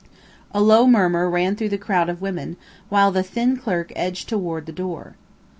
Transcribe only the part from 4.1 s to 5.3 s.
toward the door.